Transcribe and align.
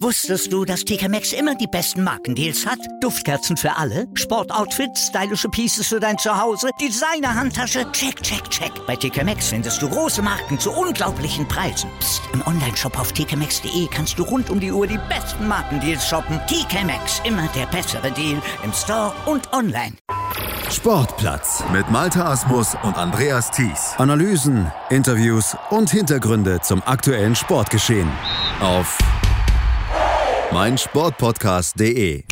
Wusstest 0.00 0.52
du, 0.52 0.64
dass 0.64 0.84
TK 0.84 1.08
Maxx 1.08 1.32
immer 1.32 1.54
die 1.54 1.66
besten 1.66 2.04
Markendeals 2.04 2.66
hat? 2.66 2.78
Duftkerzen 3.00 3.56
für 3.56 3.74
alle, 3.76 4.06
Sportoutfits, 4.14 5.08
stylische 5.08 5.48
Pieces 5.48 5.88
für 5.88 5.98
dein 5.98 6.18
Zuhause, 6.18 6.68
Designer-Handtasche, 6.80 7.90
check, 7.92 8.22
check, 8.22 8.48
check. 8.50 8.70
Bei 8.86 8.94
TK 8.94 9.24
Maxx 9.24 9.48
findest 9.48 9.80
du 9.82 9.88
große 9.88 10.22
Marken 10.22 10.58
zu 10.58 10.70
unglaublichen 10.70 11.48
Preisen. 11.48 11.90
Psst. 11.98 12.22
im 12.32 12.46
Onlineshop 12.46 12.98
auf 12.98 13.12
tkmaxx.de 13.12 13.88
kannst 13.90 14.18
du 14.18 14.22
rund 14.24 14.50
um 14.50 14.60
die 14.60 14.70
Uhr 14.70 14.86
die 14.86 15.00
besten 15.08 15.48
Markendeals 15.48 16.06
shoppen. 16.06 16.38
TK 16.46 16.84
Maxx, 16.84 17.22
immer 17.24 17.48
der 17.56 17.66
bessere 17.66 18.12
Deal 18.12 18.40
im 18.62 18.72
Store 18.72 19.12
und 19.26 19.52
online. 19.52 19.94
Sportplatz 20.70 21.62
mit 21.72 21.90
Malta 21.90 22.30
Asmus 22.30 22.76
und 22.82 22.96
Andreas 22.96 23.50
Thies. 23.50 23.94
Analysen, 23.98 24.70
Interviews 24.90 25.56
und 25.70 25.90
Hintergründe 25.90 26.60
zum 26.60 26.82
aktuellen 26.84 27.34
Sportgeschehen 27.34 28.10
auf 28.60 28.98
meinsportpodcast.de. 30.52 32.24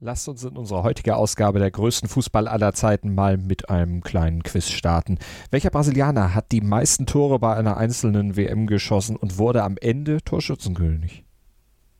Lasst 0.00 0.28
uns 0.28 0.44
in 0.44 0.56
unserer 0.56 0.82
heutigen 0.82 1.12
Ausgabe 1.12 1.58
der 1.58 1.70
größten 1.70 2.08
Fußball 2.08 2.48
aller 2.48 2.74
Zeiten 2.74 3.14
mal 3.14 3.38
mit 3.38 3.70
einem 3.70 4.02
kleinen 4.02 4.42
Quiz 4.42 4.68
starten. 4.68 5.18
Welcher 5.50 5.70
Brasilianer 5.70 6.34
hat 6.34 6.52
die 6.52 6.60
meisten 6.60 7.06
Tore 7.06 7.38
bei 7.38 7.54
einer 7.54 7.76
einzelnen 7.76 8.36
WM 8.36 8.66
geschossen 8.66 9.16
und 9.16 9.38
wurde 9.38 9.62
am 9.62 9.76
Ende 9.80 10.18
Torschützenkönig? 10.22 11.24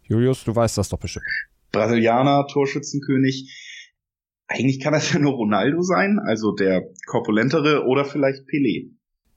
Julius, 0.03 0.45
du 0.45 0.55
weißt 0.55 0.77
das 0.77 0.91
doch 0.91 0.99
bestimmt. 0.99 1.25
Brasilianer, 1.73 2.47
Torschützenkönig. 2.53 3.51
Eigentlich 4.49 4.81
kann 4.81 4.93
das 4.93 5.13
ja 5.13 5.19
nur 5.19 5.33
Ronaldo 5.33 5.81
sein, 5.81 6.19
also 6.23 6.53
der 6.53 6.83
korpulentere 7.07 7.87
oder 7.87 8.05
vielleicht 8.05 8.43
Pelé. 8.49 8.91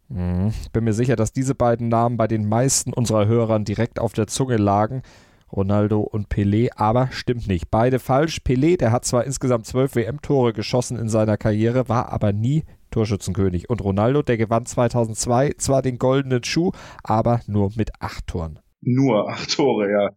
Hm, 0.09 0.53
bin 0.73 0.83
mir 0.83 0.93
sicher, 0.93 1.15
dass 1.15 1.31
diese 1.31 1.55
beiden 1.55 1.89
Namen 1.89 2.17
bei 2.17 2.27
den 2.27 2.47
meisten 2.47 2.93
unserer 2.93 3.27
Hörern 3.27 3.65
direkt 3.65 3.99
auf 3.99 4.13
der 4.13 4.27
Zunge 4.27 4.57
lagen. 4.57 5.01
Ronaldo 5.51 6.01
und 6.01 6.29
Pelé, 6.29 6.69
aber 6.75 7.09
stimmt 7.11 7.47
nicht. 7.47 7.69
Beide 7.71 7.99
falsch. 7.99 8.39
Pelé, 8.45 8.77
der 8.77 8.91
hat 8.91 9.05
zwar 9.05 9.23
insgesamt 9.23 9.65
zwölf 9.65 9.95
WM-Tore 9.95 10.53
geschossen 10.53 10.97
in 10.97 11.09
seiner 11.09 11.37
Karriere, 11.37 11.89
war 11.89 12.11
aber 12.11 12.33
nie 12.33 12.63
Torschützenkönig. 12.91 13.69
Und 13.69 13.83
Ronaldo, 13.83 14.21
der 14.21 14.37
gewann 14.37 14.65
2002 14.65 15.53
zwar 15.57 15.81
den 15.81 15.97
goldenen 15.97 16.43
Schuh, 16.43 16.71
aber 17.03 17.41
nur 17.47 17.71
mit 17.75 17.91
acht 17.99 18.27
Toren. 18.27 18.59
Nur 18.81 19.29
acht 19.29 19.55
Tore, 19.55 19.89
ja. 19.91 20.09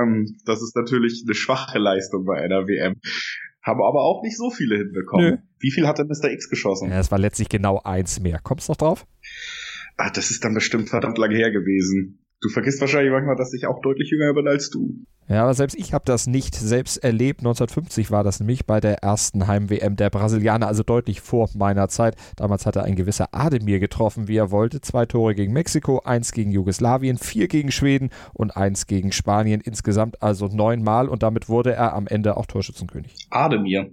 Ähm, 0.00 0.36
das 0.44 0.62
ist 0.62 0.76
natürlich 0.76 1.24
eine 1.26 1.34
schwache 1.34 1.78
Leistung 1.78 2.24
bei 2.24 2.40
einer 2.40 2.66
WM. 2.66 2.96
Haben 3.62 3.82
aber 3.82 4.02
auch 4.02 4.22
nicht 4.22 4.36
so 4.36 4.50
viele 4.50 4.76
hinbekommen. 4.76 5.30
Nö. 5.30 5.36
Wie 5.58 5.70
viel 5.70 5.86
hat 5.86 5.98
denn 5.98 6.06
Mr. 6.06 6.30
X 6.30 6.48
geschossen? 6.48 6.90
Ja, 6.90 7.00
es 7.00 7.10
war 7.10 7.18
letztlich 7.18 7.48
genau 7.48 7.80
eins 7.82 8.20
mehr. 8.20 8.38
Kommst 8.42 8.68
du 8.68 8.72
noch 8.72 8.76
drauf? 8.76 9.06
Ah, 9.96 10.10
das 10.10 10.30
ist 10.30 10.44
dann 10.44 10.54
bestimmt 10.54 10.88
verdammt 10.88 11.18
lange 11.18 11.36
her 11.36 11.50
gewesen. 11.50 12.24
Du 12.40 12.48
vergisst 12.50 12.80
wahrscheinlich 12.80 13.12
manchmal, 13.12 13.36
dass 13.36 13.52
ich 13.52 13.66
auch 13.66 13.80
deutlich 13.80 14.10
jünger 14.10 14.32
bin 14.32 14.46
als 14.46 14.70
du. 14.70 14.94
Ja, 15.28 15.42
aber 15.42 15.54
selbst 15.54 15.76
ich 15.76 15.92
habe 15.92 16.04
das 16.06 16.26
nicht 16.26 16.54
selbst 16.54 16.96
erlebt. 16.98 17.40
1950 17.40 18.10
war 18.10 18.24
das 18.24 18.40
nämlich 18.40 18.64
bei 18.64 18.80
der 18.80 19.02
ersten 19.02 19.46
Heim-WM 19.46 19.96
der 19.96 20.08
Brasilianer, 20.08 20.68
also 20.68 20.82
deutlich 20.82 21.20
vor 21.20 21.50
meiner 21.54 21.88
Zeit. 21.88 22.16
Damals 22.36 22.64
hatte 22.64 22.82
ein 22.82 22.94
gewisser 22.94 23.28
Ademir 23.32 23.80
getroffen, 23.80 24.28
wie 24.28 24.36
er 24.36 24.50
wollte. 24.50 24.80
Zwei 24.80 25.04
Tore 25.04 25.34
gegen 25.34 25.52
Mexiko, 25.52 26.00
eins 26.04 26.32
gegen 26.32 26.52
Jugoslawien, 26.52 27.18
vier 27.18 27.48
gegen 27.48 27.72
Schweden 27.72 28.10
und 28.32 28.56
eins 28.56 28.86
gegen 28.86 29.12
Spanien. 29.12 29.60
Insgesamt 29.60 30.22
also 30.22 30.46
neunmal 30.46 31.08
und 31.08 31.22
damit 31.22 31.48
wurde 31.48 31.72
er 31.72 31.92
am 31.92 32.06
Ende 32.06 32.36
auch 32.36 32.46
Torschützenkönig. 32.46 33.14
Ademir. 33.30 33.90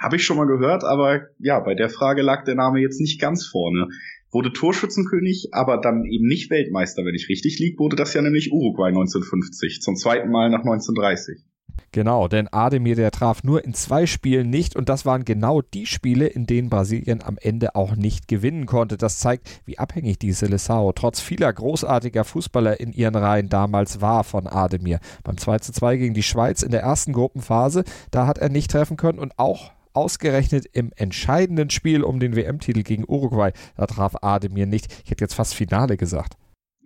Habe 0.00 0.16
ich 0.16 0.24
schon 0.24 0.36
mal 0.36 0.46
gehört, 0.46 0.82
aber 0.84 1.22
ja, 1.38 1.60
bei 1.60 1.74
der 1.74 1.90
Frage 1.90 2.22
lag 2.22 2.44
der 2.44 2.54
Name 2.54 2.80
jetzt 2.80 3.00
nicht 3.00 3.20
ganz 3.20 3.46
vorne 3.46 3.88
wurde 4.30 4.52
Torschützenkönig, 4.52 5.48
aber 5.52 5.78
dann 5.78 6.04
eben 6.04 6.26
nicht 6.26 6.50
Weltmeister, 6.50 7.04
wenn 7.04 7.14
ich 7.14 7.28
richtig 7.28 7.58
liege, 7.58 7.78
wurde 7.78 7.96
das 7.96 8.14
ja 8.14 8.22
nämlich 8.22 8.52
Uruguay 8.52 8.88
1950, 8.88 9.80
zum 9.80 9.96
zweiten 9.96 10.30
Mal 10.30 10.50
nach 10.50 10.60
1930. 10.60 11.44
Genau, 11.92 12.28
denn 12.28 12.48
Ademir, 12.48 12.94
der 12.94 13.10
traf 13.10 13.42
nur 13.42 13.64
in 13.64 13.72
zwei 13.72 14.06
Spielen 14.06 14.50
nicht 14.50 14.76
und 14.76 14.88
das 14.88 15.06
waren 15.06 15.24
genau 15.24 15.62
die 15.62 15.86
Spiele, 15.86 16.26
in 16.26 16.46
denen 16.46 16.68
Brasilien 16.68 17.22
am 17.22 17.38
Ende 17.40 17.74
auch 17.74 17.96
nicht 17.96 18.28
gewinnen 18.28 18.66
konnte. 18.66 18.96
Das 18.96 19.18
zeigt, 19.18 19.62
wie 19.64 19.78
abhängig 19.78 20.18
die 20.18 20.34
Seleção 20.34 20.92
trotz 20.94 21.20
vieler 21.20 21.52
großartiger 21.52 22.24
Fußballer 22.24 22.80
in 22.80 22.92
ihren 22.92 23.14
Reihen 23.14 23.48
damals 23.48 24.00
war 24.00 24.24
von 24.24 24.46
Ademir. 24.46 25.00
Beim 25.24 25.36
2:2 25.36 25.96
gegen 25.96 26.14
die 26.14 26.22
Schweiz 26.22 26.62
in 26.62 26.70
der 26.70 26.82
ersten 26.82 27.12
Gruppenphase, 27.12 27.84
da 28.10 28.26
hat 28.26 28.38
er 28.38 28.48
nicht 28.48 28.70
treffen 28.70 28.96
können 28.96 29.18
und 29.18 29.38
auch 29.38 29.72
ausgerechnet 29.96 30.66
im 30.72 30.92
entscheidenden 30.96 31.70
Spiel 31.70 32.02
um 32.02 32.20
den 32.20 32.36
WM-Titel 32.36 32.82
gegen 32.82 33.04
Uruguay, 33.06 33.52
da 33.76 33.86
traf 33.86 34.16
Ademir 34.22 34.66
nicht. 34.66 34.86
Ich 35.04 35.10
hätte 35.10 35.24
jetzt 35.24 35.34
fast 35.34 35.54
Finale 35.54 35.96
gesagt. 35.96 36.36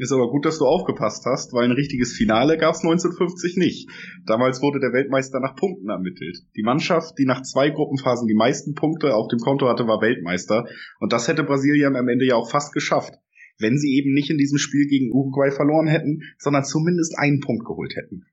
Ist 0.01 0.13
aber 0.13 0.31
gut, 0.31 0.47
dass 0.47 0.59
du 0.59 0.65
aufgepasst 0.65 1.27
hast, 1.27 1.53
weil 1.53 1.67
ein 1.67 1.73
richtiges 1.77 2.15
Finale 2.15 2.57
gab 2.57 2.75
es 2.75 2.81
1950 2.81 3.59
nicht. 3.59 3.91
Damals 4.25 4.63
wurde 4.63 4.81
der 4.81 4.95
Weltmeister 4.95 5.41
nach 5.41 5.57
Punkten 5.57 5.91
ermittelt. 5.91 6.39
Die 6.57 6.63
Mannschaft, 6.63 7.19
die 7.19 7.27
nach 7.27 7.43
zwei 7.43 7.69
Gruppenphasen 7.69 8.27
die 8.27 8.35
meisten 8.35 8.73
Punkte 8.73 9.15
auf 9.15 9.29
dem 9.29 9.41
Konto 9.41 9.69
hatte, 9.69 9.87
war 9.87 10.01
Weltmeister. 10.01 10.65
Und 11.01 11.13
das 11.13 11.29
hätte 11.29 11.45
Brasilien 11.45 11.97
am 11.97 12.09
Ende 12.09 12.25
ja 12.25 12.37
auch 12.37 12.51
fast 12.51 12.73
geschafft, 12.73 13.13
wenn 13.59 13.77
sie 13.77 13.95
eben 13.95 14.15
nicht 14.15 14.31
in 14.31 14.39
diesem 14.39 14.57
Spiel 14.57 14.87
gegen 14.87 15.13
Uruguay 15.13 15.51
verloren 15.51 15.87
hätten, 15.87 16.23
sondern 16.39 16.65
zumindest 16.65 17.19
einen 17.19 17.41
Punkt 17.41 17.67
geholt 17.67 17.95
hätten. 17.95 18.25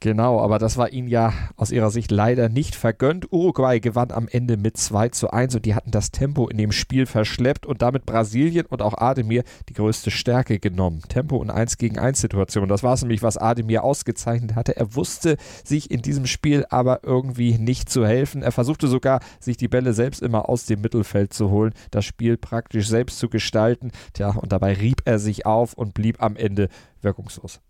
Genau, 0.00 0.40
aber 0.40 0.58
das 0.58 0.76
war 0.76 0.92
ihnen 0.92 1.08
ja 1.08 1.32
aus 1.56 1.70
ihrer 1.70 1.90
Sicht 1.90 2.10
leider 2.10 2.50
nicht 2.50 2.74
vergönnt. 2.74 3.32
Uruguay 3.32 3.80
gewann 3.80 4.10
am 4.10 4.28
Ende 4.28 4.58
mit 4.58 4.76
2 4.76 5.08
zu 5.08 5.30
1 5.30 5.54
und 5.54 5.64
die 5.64 5.74
hatten 5.74 5.90
das 5.90 6.10
Tempo 6.10 6.48
in 6.48 6.58
dem 6.58 6.70
Spiel 6.70 7.06
verschleppt 7.06 7.64
und 7.64 7.80
damit 7.80 8.04
Brasilien 8.04 8.66
und 8.66 8.82
auch 8.82 8.98
Ademir 8.98 9.42
die 9.70 9.72
größte 9.72 10.10
Stärke 10.10 10.58
genommen. 10.58 11.00
Tempo 11.08 11.36
und 11.36 11.50
1 11.50 11.78
gegen 11.78 11.98
1 11.98 12.20
Situation. 12.20 12.68
Das 12.68 12.82
war 12.82 12.92
es 12.92 13.00
nämlich, 13.00 13.22
was 13.22 13.38
Ademir 13.38 13.84
ausgezeichnet 13.84 14.54
hatte. 14.54 14.76
Er 14.76 14.94
wusste 14.94 15.38
sich 15.64 15.90
in 15.90 16.02
diesem 16.02 16.26
Spiel 16.26 16.66
aber 16.68 17.00
irgendwie 17.02 17.56
nicht 17.56 17.88
zu 17.88 18.06
helfen. 18.06 18.42
Er 18.42 18.52
versuchte 18.52 18.88
sogar, 18.88 19.20
sich 19.40 19.56
die 19.56 19.68
Bälle 19.68 19.94
selbst 19.94 20.20
immer 20.20 20.50
aus 20.50 20.66
dem 20.66 20.82
Mittelfeld 20.82 21.32
zu 21.32 21.50
holen, 21.50 21.72
das 21.90 22.04
Spiel 22.04 22.36
praktisch 22.36 22.86
selbst 22.88 23.18
zu 23.18 23.30
gestalten. 23.30 23.92
Tja, 24.12 24.30
und 24.30 24.52
dabei 24.52 24.74
rieb 24.74 25.00
er 25.06 25.18
sich 25.18 25.46
auf 25.46 25.72
und 25.72 25.94
blieb 25.94 26.22
am 26.22 26.36
Ende 26.36 26.68
wirkungslos 27.00 27.60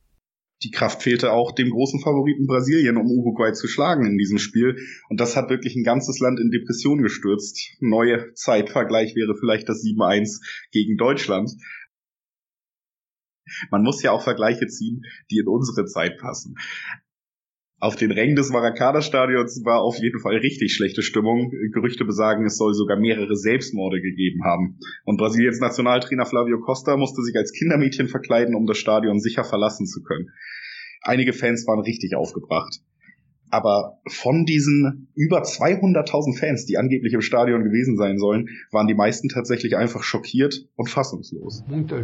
die 0.62 0.70
Kraft 0.70 1.02
fehlte 1.02 1.32
auch 1.32 1.52
dem 1.52 1.70
großen 1.70 2.00
Favoriten 2.00 2.46
Brasilien, 2.46 2.96
um 2.96 3.10
Uruguay 3.10 3.52
zu 3.52 3.68
schlagen 3.68 4.06
in 4.06 4.16
diesem 4.16 4.38
Spiel. 4.38 4.76
Und 5.08 5.20
das 5.20 5.36
hat 5.36 5.50
wirklich 5.50 5.76
ein 5.76 5.84
ganzes 5.84 6.18
Land 6.18 6.40
in 6.40 6.50
Depression 6.50 7.02
gestürzt. 7.02 7.76
Neue 7.80 8.32
Zeitvergleich 8.34 9.14
wäre 9.14 9.36
vielleicht 9.38 9.68
das 9.68 9.82
7-1 9.82 10.40
gegen 10.72 10.96
Deutschland. 10.96 11.52
Man 13.70 13.82
muss 13.82 14.02
ja 14.02 14.12
auch 14.12 14.22
Vergleiche 14.22 14.66
ziehen, 14.66 15.02
die 15.30 15.38
in 15.38 15.46
unsere 15.46 15.86
Zeit 15.86 16.18
passen. 16.18 16.56
Auf 17.78 17.94
den 17.96 18.10
Rängen 18.10 18.36
des 18.36 18.50
Maracana-Stadions 18.50 19.62
war 19.66 19.82
auf 19.82 19.98
jeden 19.98 20.18
Fall 20.20 20.36
richtig 20.36 20.74
schlechte 20.74 21.02
Stimmung. 21.02 21.50
Gerüchte 21.72 22.06
besagen, 22.06 22.46
es 22.46 22.56
soll 22.56 22.72
sogar 22.72 22.98
mehrere 22.98 23.36
Selbstmorde 23.36 24.00
gegeben 24.00 24.44
haben. 24.44 24.78
Und 25.04 25.18
Brasiliens 25.18 25.60
Nationaltrainer 25.60 26.24
Flavio 26.24 26.58
Costa 26.60 26.96
musste 26.96 27.22
sich 27.22 27.36
als 27.36 27.52
Kindermädchen 27.52 28.08
verkleiden, 28.08 28.54
um 28.54 28.66
das 28.66 28.78
Stadion 28.78 29.20
sicher 29.20 29.44
verlassen 29.44 29.86
zu 29.86 30.02
können. 30.02 30.30
Einige 31.02 31.34
Fans 31.34 31.66
waren 31.66 31.80
richtig 31.80 32.16
aufgebracht. 32.16 32.80
Aber 33.50 34.00
von 34.08 34.46
diesen 34.46 35.08
über 35.14 35.42
200.000 35.42 36.38
Fans, 36.38 36.64
die 36.64 36.78
angeblich 36.78 37.12
im 37.12 37.20
Stadion 37.20 37.62
gewesen 37.62 37.96
sein 37.98 38.18
sollen, 38.18 38.48
waren 38.72 38.86
die 38.86 38.94
meisten 38.94 39.28
tatsächlich 39.28 39.76
einfach 39.76 40.02
schockiert 40.02 40.66
und 40.76 40.88
fassungslos. 40.88 41.62
Muita 41.68 42.02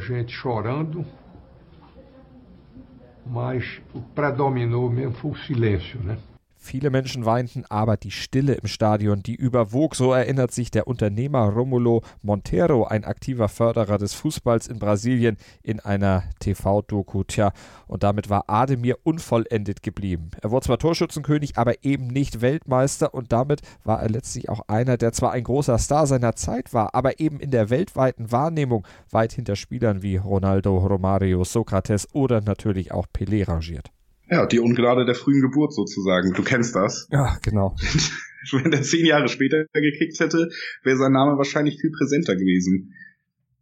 mas 3.27 3.81
o 3.95 4.01
predominou 4.01 4.91
mesmo 4.91 5.15
foi 5.15 5.31
o 5.31 5.37
silêncio, 5.37 6.01
né? 6.01 6.19
Viele 6.65 6.91
Menschen 6.91 7.27
weinten, 7.27 7.65
aber 7.69 7.97
die 7.97 8.13
Stille 8.13 8.55
im 8.55 8.69
Stadion, 8.69 9.21
die 9.21 9.35
überwog. 9.35 9.97
So 9.97 10.13
erinnert 10.13 10.53
sich 10.53 10.71
der 10.71 10.87
Unternehmer 10.87 11.49
Romulo 11.49 12.03
Monteiro, 12.23 12.85
ein 12.85 13.03
aktiver 13.03 13.49
Förderer 13.49 13.99
des 13.99 14.15
Fußballs 14.15 14.69
in 14.69 14.79
Brasilien, 14.79 15.39
in 15.65 15.81
einer 15.81 16.23
TV-Doku. 16.39 17.25
Tja, 17.25 17.53
und 17.89 18.05
damit 18.05 18.31
war 18.31 18.45
Ademir 18.49 18.99
unvollendet 19.03 19.83
geblieben. 19.83 20.31
Er 20.41 20.53
wurde 20.53 20.67
zwar 20.67 20.79
Torschützenkönig, 20.79 21.59
aber 21.59 21.85
eben 21.85 22.07
nicht 22.07 22.41
Weltmeister 22.43 23.13
und 23.13 23.33
damit 23.33 23.63
war 23.83 24.01
er 24.01 24.09
letztlich 24.09 24.49
auch 24.49 24.69
einer, 24.69 24.97
der 24.97 25.13
zwar 25.13 25.33
ein 25.33 25.43
großer 25.43 25.79
Star 25.79 26.07
seiner 26.07 26.37
Zeit 26.37 26.73
war, 26.73 26.95
aber 26.95 27.19
eben 27.19 27.41
in 27.41 27.51
der 27.51 27.71
weltweiten 27.71 28.31
Wahrnehmung 28.31 28.87
weit 29.11 29.33
hinter 29.33 29.57
Spielern 29.57 30.03
wie 30.03 30.17
Ronaldo, 30.17 30.79
Romario, 30.79 31.43
Sokrates 31.43 32.07
oder 32.15 32.41
natürlich 32.41 32.93
auch 32.93 33.09
Pelé 33.13 33.49
rangiert. 33.49 33.91
Ja, 34.33 34.47
die 34.47 34.61
Ungnade 34.61 35.05
der 35.05 35.15
frühen 35.15 35.43
Geburt 35.43 35.75
sozusagen. 35.75 36.33
Du 36.33 36.43
kennst 36.43 36.75
das. 36.75 37.07
Ja, 37.13 37.37
genau. 37.43 37.77
Wenn 38.53 38.73
er 38.73 38.81
zehn 38.81 39.05
Jahre 39.05 39.29
später 39.29 39.67
gekickt 39.75 40.19
hätte, 40.21 40.49
wäre 40.83 40.97
sein 40.97 41.13
Name 41.13 41.37
wahrscheinlich 41.37 41.79
viel 41.79 41.91
präsenter 41.91 42.35
gewesen. 42.35 42.95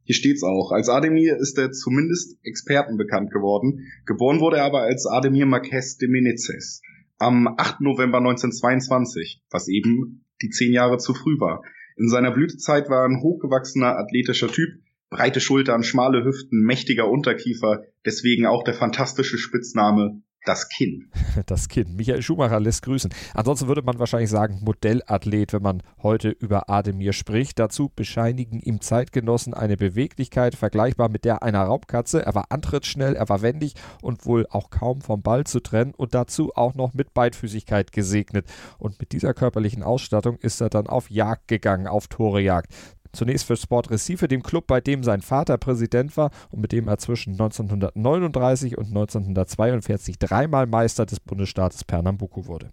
Hier 0.05 0.15
steht's 0.15 0.45
auch. 0.45 0.71
Als 0.71 0.89
Ademir 0.89 1.37
ist 1.39 1.59
er 1.59 1.73
zumindest 1.73 2.39
Experten 2.45 2.99
bekannt 2.99 3.33
geworden. 3.33 3.91
Geboren 4.07 4.39
wurde 4.39 4.59
er 4.59 4.65
aber 4.65 4.83
als 4.83 5.07
Ademir 5.07 5.45
Marquez 5.45 5.97
de 5.97 6.09
Menezes 6.09 6.83
am 7.19 7.49
8. 7.49 7.81
November 7.81 8.19
1922, 8.19 9.43
was 9.51 9.67
eben 9.67 10.25
die 10.41 10.51
zehn 10.51 10.73
Jahre 10.73 10.99
zu 10.99 11.15
früh 11.15 11.41
war. 11.41 11.65
In 11.97 12.09
seiner 12.09 12.31
Blütezeit 12.31 12.89
war 12.89 13.03
er 13.03 13.09
ein 13.09 13.23
hochgewachsener, 13.23 13.99
athletischer 13.99 14.49
Typ, 14.49 14.71
Breite 15.11 15.41
Schultern, 15.41 15.83
schmale 15.83 16.25
Hüften, 16.25 16.63
mächtiger 16.63 17.11
Unterkiefer, 17.11 17.83
deswegen 18.07 18.47
auch 18.47 18.63
der 18.63 18.75
fantastische 18.75 19.37
Spitzname 19.37 20.23
das 20.45 20.69
Kinn. 20.69 21.11
Das 21.47 21.69
Kinn. 21.69 21.97
Michael 21.97 22.23
Schumacher 22.23 22.61
lässt 22.61 22.83
grüßen. 22.83 23.13
Ansonsten 23.35 23.69
würde 23.69 23.83
man 23.83 23.99
wahrscheinlich 23.99 24.31
sagen 24.31 24.61
Modellathlet, 24.63 25.53
wenn 25.53 25.63
man 25.63 25.83
heute 26.03 26.29
über 26.31 26.69
Ademir 26.69 27.13
spricht. 27.13 27.59
Dazu 27.59 27.91
bescheinigen 27.95 28.61
ihm 28.61 28.81
Zeitgenossen 28.81 29.55
eine 29.55 29.77
Beweglichkeit 29.77 30.55
vergleichbar 30.55 31.09
mit 31.09 31.25
der 31.25 31.43
einer 31.43 31.63
Raubkatze. 31.63 32.25
Er 32.25 32.35
war 32.35 32.47
antrittsschnell, 32.51 33.17
er 33.17 33.29
war 33.29 33.43
wendig 33.43 33.75
und 34.03 34.27
wohl 34.27 34.47
auch 34.51 34.71
kaum 34.71 35.01
vom 35.01 35.23
Ball 35.23 35.45
zu 35.45 35.61
trennen 35.61 35.95
und 35.97 36.15
dazu 36.15 36.53
auch 36.55 36.75
noch 36.75 36.95
mit 36.95 37.15
Beidfüßigkeit 37.15 37.93
gesegnet. 37.93 38.47
Und 38.79 39.01
mit 39.01 39.13
dieser 39.13 39.35
körperlichen 39.35 39.83
Ausstattung 39.83 40.37
ist 40.37 40.61
er 40.61 40.69
dann 40.69 40.87
auf 40.87 41.11
Jagd 41.11 41.49
gegangen, 41.49 41.87
auf 41.87 42.09
Torejagd. 42.09 42.73
Zunächst 43.13 43.47
für 43.47 43.57
Sport 43.57 43.91
Recife, 43.91 44.29
dem 44.29 44.43
Club, 44.43 44.67
bei 44.67 44.81
dem 44.81 45.03
sein 45.03 45.21
Vater 45.21 45.59
Präsident 45.59 46.17
war 46.17 46.31
und 46.51 46.61
mit 46.61 46.73
dem 46.73 46.89
er 46.89 46.99
zwischen 46.99 47.33
1939 47.33 48.79
und 48.79 48.87
1942 48.87 50.19
dreimal 50.19 50.67
Meister 50.67 51.07
des 51.07 51.21
Bundesstaates 51.21 51.85
Pernambuco 51.85 52.47
wurde. 52.47 52.71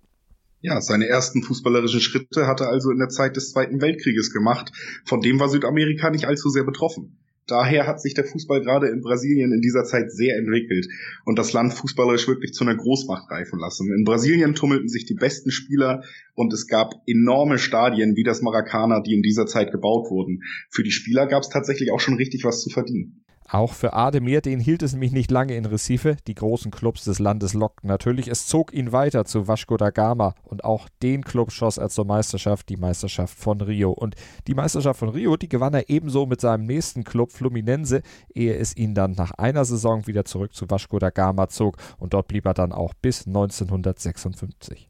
Ja, 0.62 0.82
seine 0.82 1.08
ersten 1.08 1.44
fußballerischen 1.44 2.02
Schritte 2.02 2.48
hat 2.48 2.62
er 2.62 2.70
also 2.70 2.92
in 2.92 2.98
der 2.98 3.10
Zeit 3.10 3.36
des 3.36 3.52
Zweiten 3.52 3.82
Weltkrieges 3.82 4.34
gemacht. 4.34 4.72
Von 5.06 5.22
dem 5.22 5.40
war 5.40 5.50
Südamerika 5.50 6.10
nicht 6.10 6.26
allzu 6.26 6.50
sehr 6.50 6.64
betroffen. 6.64 7.20
Daher 7.48 7.88
hat 7.88 8.02
sich 8.02 8.14
der 8.14 8.26
Fußball 8.26 8.62
gerade 8.62 8.88
in 8.88 9.02
Brasilien 9.02 9.54
in 9.54 9.62
dieser 9.62 9.86
Zeit 9.86 10.12
sehr 10.12 10.38
entwickelt 10.38 10.88
und 11.26 11.40
das 11.40 11.54
Land 11.54 11.74
fußballerisch 11.74 12.28
wirklich 12.28 12.54
zu 12.54 12.66
einer 12.66 12.76
Großmacht 12.76 13.32
reifen 13.32 13.60
lassen. 13.60 13.92
In 13.94 14.04
Brasilien 14.04 14.54
tummelten 14.54 14.90
sich 14.90 15.06
die 15.06 15.16
besten 15.16 15.52
Spieler 15.52 16.04
und 16.36 16.52
es 16.54 16.68
gab 16.68 16.94
enorme 17.08 17.58
Stadien 17.58 18.16
wie 18.16 18.24
das 18.24 18.42
Maracana, 18.42 19.02
die 19.02 19.14
in 19.14 19.22
dieser 19.22 19.46
Zeit 19.46 19.72
gebaut 19.72 20.12
wurden. 20.12 20.44
Für 20.70 20.84
die 20.84 20.92
Spieler 20.92 21.26
gab 21.26 21.44
es 21.44 21.50
tatsächlich 21.50 21.92
auch 21.92 22.02
schon 22.02 22.16
richtig 22.16 22.44
was 22.44 22.62
zu 22.62 22.70
verdienen. 22.70 23.24
Auch 23.50 23.74
für 23.74 23.94
Ademir, 23.94 24.42
den 24.42 24.60
hielt 24.60 24.84
es 24.84 24.92
nämlich 24.92 25.14
nicht 25.14 25.32
lange 25.32 25.56
in 25.56 25.66
Recife. 25.66 26.18
Die 26.28 26.36
großen 26.36 26.70
Clubs 26.70 27.06
des 27.06 27.20
Landes 27.20 27.54
lockten 27.54 27.88
natürlich. 27.88 28.28
Es 28.28 28.46
zog 28.46 28.74
ihn 28.74 28.92
weiter 28.92 29.24
zu 29.24 29.48
Vasco 29.48 29.78
da 29.78 29.90
Gama 29.90 30.36
und 30.44 30.66
auch 30.66 30.90
den 31.02 31.24
Club 31.24 31.52
schoss 31.52 31.78
er 31.78 31.90
zur 31.90 32.06
Meisterschaft, 32.06 32.68
die 32.68 32.76
Meisterschaft 32.76 33.38
von 33.38 33.62
Rio. 33.62 33.92
Und 33.92 34.16
die 34.48 34.54
Meisterschaft 34.54 35.00
von 35.00 35.10
Rio, 35.10 35.38
die 35.38 35.48
gewann 35.48 35.74
er 35.74 35.90
ebenso 35.90 36.26
mit 36.26 36.42
seinem 36.42 36.66
nächsten 36.66 37.06
Club 37.06 37.32
Fluminense, 37.32 38.02
ehe 38.34 38.56
es 38.56 38.76
ihn 38.76 38.94
dann 38.94 39.14
nach 39.14 39.32
einer 39.32 39.64
Saison 39.64 40.08
wieder 40.08 40.26
zurück 40.26 40.54
zu 40.54 40.70
Vasco 40.70 41.00
da 41.00 41.10
Gama 41.10 41.48
zog. 41.48 41.78
Und 41.98 42.14
dort 42.14 42.28
blieb 42.28 42.46
er 42.46 42.54
dann 42.54 42.74
auch 42.74 42.94
bis 43.02 43.28
1956. 43.28 44.90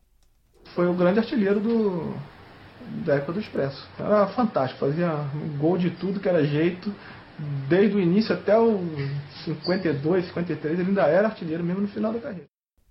Foi 0.76 0.88
o 0.88 0.94
grande 0.94 1.22
artilheiro 1.22 1.60
do, 1.60 2.14
da 3.06 3.16
época 3.16 3.34
do 3.34 3.40
Expresso. 3.40 3.88
Era 4.00 4.28
fantástico, 4.28 4.86
fazia 4.86 5.26
gol 5.60 5.78
de 5.78 5.92
tudo 5.92 6.20
que 6.20 6.30
era 6.30 6.42
jeito. 6.42 6.94
Desde 7.70 7.96
o 7.96 8.00
início 8.00 8.34
até 8.34 8.58
o 8.58 8.80
52, 9.64 10.28
53, 10.28 10.80
ele 10.80 10.90
ainda 10.90 11.08
era 11.08 11.28
artilheiro 11.28 11.64
mesmo 11.64 11.82
no 11.82 11.88
final 11.88 12.14
da 12.14 12.20
carreira. 12.20 12.48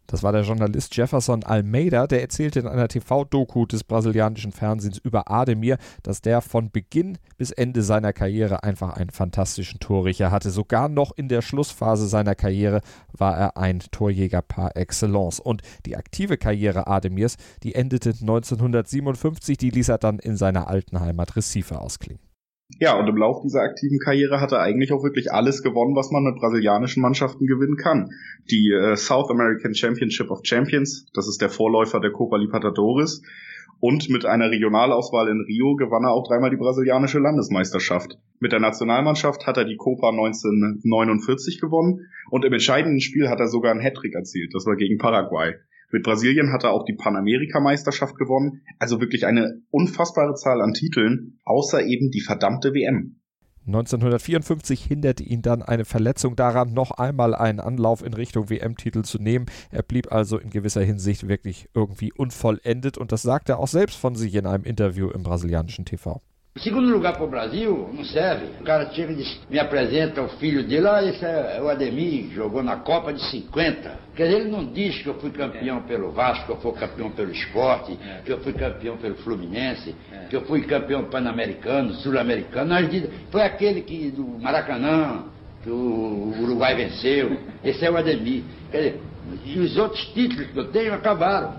Das 0.06 0.22
war 0.22 0.32
der 0.32 0.42
Journalist 0.42 0.96
Jefferson 0.96 1.42
Almeida, 1.42 2.06
der 2.06 2.20
erzählte 2.20 2.60
in 2.60 2.68
einer 2.68 2.86
TV-Doku 2.86 3.66
des 3.66 3.82
brasilianischen 3.82 4.52
Fernsehens 4.52 4.98
über 4.98 5.30
Ademir, 5.30 5.78
dass 6.04 6.20
der 6.20 6.42
von 6.42 6.70
Beginn 6.70 7.18
bis 7.36 7.50
Ende 7.50 7.82
seiner 7.82 8.12
Karriere 8.12 8.62
einfach 8.62 8.96
einen 8.96 9.10
fantastischen 9.10 9.80
Torrichter 9.80 10.30
hatte. 10.30 10.50
Sogar 10.50 10.88
noch 10.88 11.10
in 11.16 11.28
der 11.28 11.42
Schlussphase 11.42 12.06
seiner 12.06 12.36
Karriere 12.36 12.82
war 13.12 13.36
er 13.36 13.56
ein 13.56 13.80
Torjäger 13.80 14.42
par 14.42 14.76
excellence. 14.76 15.40
Und 15.40 15.62
die 15.86 15.96
aktive 15.96 16.36
Karriere 16.36 16.86
Ademirs, 16.86 17.36
die 17.64 17.74
endete 17.74 18.10
1957, 18.10 19.58
die 19.58 19.70
ließ 19.70 19.88
er 19.88 19.98
dann 19.98 20.20
in 20.20 20.36
seiner 20.36 20.68
alten 20.68 21.00
Heimat 21.00 21.34
Recife 21.34 21.80
ausklingen. 21.80 22.25
Ja, 22.78 22.98
und 22.98 23.08
im 23.08 23.16
Lauf 23.16 23.42
dieser 23.42 23.62
aktiven 23.62 23.98
Karriere 23.98 24.40
hat 24.40 24.52
er 24.52 24.60
eigentlich 24.60 24.92
auch 24.92 25.04
wirklich 25.04 25.32
alles 25.32 25.62
gewonnen, 25.62 25.94
was 25.94 26.10
man 26.10 26.24
mit 26.24 26.36
brasilianischen 26.36 27.00
Mannschaften 27.00 27.46
gewinnen 27.46 27.76
kann. 27.76 28.10
Die 28.50 28.70
äh, 28.72 28.96
South 28.96 29.30
American 29.30 29.74
Championship 29.74 30.30
of 30.30 30.40
Champions, 30.42 31.06
das 31.14 31.28
ist 31.28 31.40
der 31.40 31.48
Vorläufer 31.48 32.00
der 32.00 32.10
Copa 32.10 32.36
Libertadores. 32.36 33.22
Und 33.78 34.08
mit 34.08 34.24
einer 34.24 34.50
Regionalauswahl 34.50 35.28
in 35.28 35.42
Rio 35.42 35.76
gewann 35.76 36.04
er 36.04 36.12
auch 36.12 36.26
dreimal 36.26 36.50
die 36.50 36.56
brasilianische 36.56 37.18
Landesmeisterschaft. 37.18 38.18
Mit 38.40 38.52
der 38.52 38.60
Nationalmannschaft 38.60 39.46
hat 39.46 39.58
er 39.58 39.64
die 39.64 39.76
Copa 39.76 40.10
1949 40.10 41.60
gewonnen 41.60 42.08
und 42.30 42.44
im 42.44 42.52
entscheidenden 42.52 43.00
Spiel 43.00 43.28
hat 43.28 43.38
er 43.38 43.48
sogar 43.48 43.72
einen 43.72 43.80
Hattrick 43.80 44.14
erzielt. 44.14 44.54
Das 44.54 44.66
war 44.66 44.76
gegen 44.76 44.98
Paraguay. 44.98 45.54
Mit 45.92 46.02
Brasilien 46.02 46.52
hat 46.52 46.64
er 46.64 46.72
auch 46.72 46.84
die 46.84 46.94
Panamerika-Meisterschaft 46.94 48.16
gewonnen. 48.16 48.62
Also 48.78 49.00
wirklich 49.00 49.26
eine 49.26 49.62
unfassbare 49.70 50.34
Zahl 50.34 50.60
an 50.60 50.74
Titeln, 50.74 51.38
außer 51.44 51.84
eben 51.84 52.10
die 52.10 52.20
verdammte 52.20 52.74
WM. 52.74 53.20
1954 53.66 54.84
hinderte 54.84 55.24
ihn 55.24 55.42
dann 55.42 55.62
eine 55.62 55.84
Verletzung 55.84 56.36
daran, 56.36 56.72
noch 56.72 56.92
einmal 56.92 57.34
einen 57.34 57.58
Anlauf 57.58 58.04
in 58.04 58.14
Richtung 58.14 58.48
WM-Titel 58.48 59.02
zu 59.02 59.18
nehmen. 59.18 59.46
Er 59.72 59.82
blieb 59.82 60.12
also 60.12 60.38
in 60.38 60.50
gewisser 60.50 60.82
Hinsicht 60.82 61.26
wirklich 61.26 61.68
irgendwie 61.74 62.12
unvollendet 62.12 62.96
und 62.96 63.10
das 63.10 63.22
sagte 63.22 63.54
er 63.54 63.58
auch 63.58 63.68
selbst 63.68 63.96
von 63.96 64.14
sich 64.14 64.34
in 64.36 64.46
einem 64.46 64.62
Interview 64.62 65.10
im 65.10 65.24
brasilianischen 65.24 65.84
TV. 65.84 66.22
Segundo 66.58 66.90
lugar 66.90 67.12
para 67.12 67.24
o 67.24 67.28
Brasil, 67.28 67.90
não 67.92 68.02
serve. 68.02 68.46
O 68.60 68.64
cara 68.64 68.90
chega 68.90 69.12
e 69.12 69.16
diz, 69.16 69.40
me 69.50 69.58
apresenta 69.58 70.22
o 70.22 70.28
filho 70.28 70.62
dele, 70.66 70.88
ah, 70.88 71.04
esse 71.04 71.22
é 71.22 71.60
o 71.60 71.68
Ademir, 71.68 72.30
jogou 72.32 72.62
na 72.62 72.76
Copa 72.76 73.12
de 73.12 73.22
50. 73.30 74.06
Quer 74.14 74.24
dizer, 74.24 74.40
ele 74.40 74.50
não 74.50 74.64
diz 74.64 75.02
que 75.02 75.06
eu 75.06 75.14
fui 75.14 75.30
campeão 75.30 75.82
pelo 75.82 76.12
Vasco, 76.12 76.46
que 76.46 76.52
eu 76.52 76.56
fui 76.56 76.72
campeão 76.72 77.10
pelo 77.10 77.30
esporte, 77.30 77.98
que 78.24 78.32
eu 78.32 78.38
fui 78.40 78.54
campeão 78.54 78.96
pelo 78.96 79.16
Fluminense, 79.16 79.94
que 80.30 80.36
eu 80.36 80.42
fui 80.46 80.62
campeão 80.62 81.04
pan-americano, 81.04 81.92
sul-americano. 81.96 82.74
Foi 83.30 83.42
aquele 83.42 83.82
que 83.82 84.10
do 84.10 84.24
Maracanã, 84.24 85.24
que 85.62 85.68
o 85.68 86.32
Uruguai 86.40 86.74
venceu. 86.74 87.36
Esse 87.62 87.84
é 87.84 87.90
o 87.90 87.98
Ademir. 87.98 88.44
Quer 88.70 88.78
dizer, 88.78 89.00
e 89.44 89.58
os 89.58 89.76
outros 89.76 90.02
títulos 90.14 90.46
que 90.46 90.56
eu 90.58 90.68
tenho 90.68 90.94
acabaram. 90.94 91.54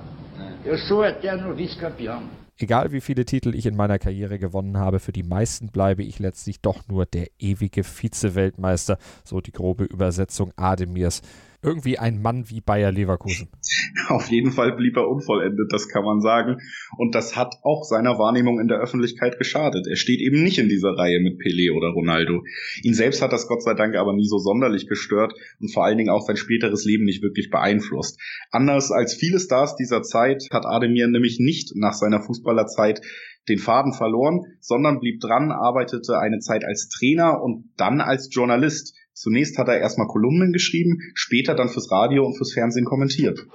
Eu 0.66 0.78
sou 0.80 1.06
eterno 1.06 1.54
vice-campeão. 1.54 2.24
Egal 2.60 2.92
wie 2.92 3.02
viele 3.02 3.24
Titel 3.24 3.54
ich 3.54 3.68
in 3.68 3.76
meiner 3.76 4.00
Karriere 4.00 4.40
gewonnen 4.40 4.78
habe, 4.78 5.00
für 5.00 5.12
die 5.12 5.22
meisten 5.22 5.68
bleibe 5.68 6.04
ich 6.04 6.18
letztlich 6.18 6.60
doch 6.60 6.88
nur 6.88 7.06
der 7.06 7.28
ewige 7.38 7.84
Vize-Weltmeister, 7.84 8.98
so 9.24 9.42
die 9.42 9.52
grobe 9.52 9.84
Übersetzung 9.84 10.54
Ademirs 10.56 11.22
irgendwie 11.62 11.98
ein 11.98 12.22
Mann 12.22 12.50
wie 12.50 12.62
Bayer 12.62 12.92
Leverkusen. 12.92 13.50
Auf 14.08 14.30
jeden 14.30 14.52
Fall 14.52 14.76
blieb 14.76 14.96
er 14.96 15.08
unvollendet, 15.10 15.72
das 15.74 15.90
kann 15.90 16.04
man 16.04 16.22
sagen. 16.22 16.58
Und 16.98 17.16
das 17.16 17.36
hat 17.36 17.56
auch 17.64 17.84
seiner 17.84 18.20
Wahrnehmung 18.20 18.60
in 18.60 18.68
der 18.68 18.80
Öffentlichkeit 18.80 19.38
geschadet. 19.38 19.88
Er 19.88 19.96
steht 19.96 20.22
eben 20.22 20.44
nicht 20.44 20.60
in 20.60 20.70
dieser 20.70 20.98
Reihe 20.98 21.20
mit 21.20 21.40
Pelé 21.40 21.76
oder 21.76 21.90
Ronaldo. 21.90 22.44
Ihn 22.84 22.94
selbst 22.94 23.22
hat 23.22 23.34
das 23.34 23.48
Gott 23.48 23.64
sei 23.64 23.74
Dank 23.74 23.96
aber 23.96 24.14
nie 24.14 24.28
so 24.28 24.38
sonderlich 24.38 24.88
gestört 24.88 25.34
und 25.60 25.74
vor 25.74 25.86
allen 25.86 25.98
Dingen 25.98 26.10
auch 26.10 26.26
sein 26.26 26.38
späteres 26.38 26.86
Leben 26.86 27.06
nicht 27.06 27.24
wirklich 27.24 27.50
beeinflusst. 27.50 28.20
Anders 28.52 28.92
als 28.92 29.14
viele 29.14 29.40
Stars 29.40 29.76
dieser 29.76 30.04
Zeit 30.04 30.48
hat 30.52 30.66
Ademir 30.66 31.08
nämlich 31.08 31.40
nicht 31.40 31.76
nach 31.76 31.94
seiner 31.94 32.22
Fußballerzeit 32.22 33.02
den 33.50 33.60
Faden 33.60 33.94
verloren, 33.94 34.42
sondern 34.60 35.00
blieb 35.00 35.22
dran, 35.22 35.52
arbeitete 35.52 36.20
eine 36.20 36.40
Zeit 36.40 36.66
als 36.66 36.90
Trainer 36.90 37.42
und 37.42 37.72
dann 37.78 38.02
als 38.02 38.30
Journalist. 38.32 38.96
Zunächst 39.18 39.58
hat 39.58 39.68
er 39.68 39.80
erstmal 39.80 40.06
Kolumnen 40.06 40.54
geschrieben, 40.54 41.00
später 41.16 41.56
dann 41.56 41.70
fürs 41.70 41.90
Radio 41.90 42.24
und 42.24 42.38
fürs 42.38 42.54
Fernsehen 42.54 42.86
kommentiert. 42.86 43.48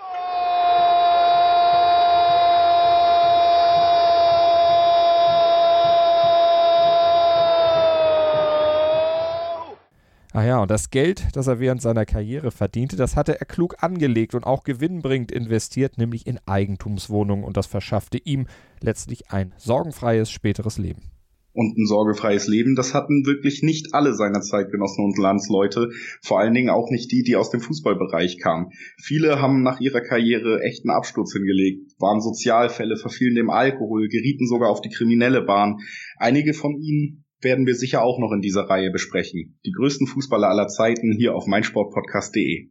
Ah 10.33 10.45
ja, 10.45 10.59
und 10.59 10.69
das 10.69 10.91
Geld, 10.91 11.29
das 11.35 11.47
er 11.47 11.61
während 11.61 11.81
seiner 11.81 12.07
Karriere 12.07 12.51
verdiente, 12.51 12.97
das 12.97 13.15
hatte 13.15 13.39
er 13.39 13.47
klug 13.47 13.77
angelegt 13.85 14.35
und 14.35 14.43
auch 14.43 14.65
gewinnbringend 14.65 15.31
investiert, 15.31 15.97
nämlich 15.97 16.27
in 16.27 16.41
Eigentumswohnungen 16.45 17.45
und 17.45 17.57
das 17.57 17.69
verschaffte 17.69 18.19
ihm 18.19 18.49
letztlich 18.81 19.31
ein 19.31 19.55
sorgenfreies 19.59 20.29
späteres 20.29 20.79
Leben 20.79 21.13
und 21.53 21.77
ein 21.77 21.87
sorgefreies 21.87 22.49
Leben. 22.49 22.75
Das 22.75 22.95
hatten 22.95 23.27
wirklich 23.27 23.63
nicht 23.63 23.95
alle 23.95 24.15
seiner 24.15 24.41
Zeitgenossen 24.41 25.05
und 25.05 25.19
Landsleute, 25.19 25.91
vor 26.23 26.41
allen 26.41 26.55
Dingen 26.55 26.71
auch 26.71 26.91
nicht 26.91 27.11
die, 27.13 27.23
die 27.23 27.37
aus 27.37 27.51
dem 27.51 27.61
Fußballbereich 27.61 28.39
kamen. 28.39 28.71
Viele 29.01 29.41
haben 29.41 29.63
nach 29.63 29.81
ihrer 29.81 30.01
Karriere 30.01 30.63
echten 30.63 30.91
Absturz 30.91 31.33
hingelegt, 31.33 31.93
waren 31.99 32.21
Sozialfälle, 32.21 32.97
verfielen 32.97 33.35
dem 33.35 33.51
Alkohol, 33.51 34.09
gerieten 34.09 34.47
sogar 34.47 34.71
auf 34.71 34.81
die 34.81 34.91
kriminelle 34.91 35.43
Bahn. 35.43 35.79
Einige 36.17 36.55
von 36.55 36.81
ihnen 36.81 37.25
werden 37.41 37.67
wir 37.67 37.75
sicher 37.75 38.03
auch 38.03 38.19
noch 38.19 38.33
in 38.33 38.41
dieser 38.41 38.63
Reihe 38.63 38.91
besprechen. 38.91 39.59
Die 39.67 39.73
größten 39.73 40.07
Fußballer 40.07 40.49
aller 40.49 40.69
Zeiten 40.69 41.13
hier 41.13 41.35
auf 41.35 41.47
meinsportpodcast.de. 41.47 42.71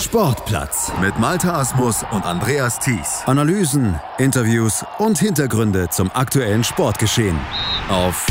Sportplatz 0.00 0.92
mit 1.00 1.18
Malta 1.18 1.58
Asmus 1.58 2.04
und 2.12 2.24
Andreas 2.24 2.78
Thies. 2.78 3.22
Analysen, 3.26 3.98
Interviews 4.18 4.84
und 4.98 5.18
Hintergründe 5.18 5.88
zum 5.90 6.10
aktuellen 6.14 6.62
Sportgeschehen 6.62 7.36
auf 7.88 8.26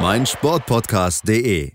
meinsportpodcast.de. 0.00 1.72